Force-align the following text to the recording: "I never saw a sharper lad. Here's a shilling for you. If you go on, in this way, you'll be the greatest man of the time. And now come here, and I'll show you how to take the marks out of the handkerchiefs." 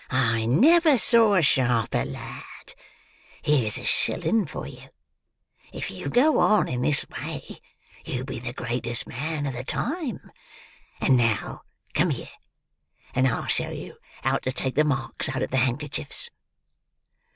"I 0.09 0.47
never 0.47 0.97
saw 0.97 1.35
a 1.35 1.43
sharper 1.43 2.03
lad. 2.05 2.73
Here's 3.43 3.77
a 3.77 3.85
shilling 3.85 4.47
for 4.47 4.65
you. 4.65 4.89
If 5.71 5.91
you 5.91 6.09
go 6.09 6.39
on, 6.39 6.67
in 6.67 6.81
this 6.81 7.05
way, 7.07 7.61
you'll 8.03 8.25
be 8.25 8.39
the 8.39 8.51
greatest 8.51 9.05
man 9.05 9.45
of 9.45 9.53
the 9.53 9.63
time. 9.63 10.31
And 10.99 11.15
now 11.17 11.65
come 11.93 12.09
here, 12.09 12.29
and 13.13 13.27
I'll 13.27 13.45
show 13.45 13.69
you 13.69 13.95
how 14.23 14.37
to 14.39 14.51
take 14.51 14.73
the 14.73 14.83
marks 14.83 15.29
out 15.29 15.43
of 15.43 15.51
the 15.51 15.57
handkerchiefs." 15.57 16.31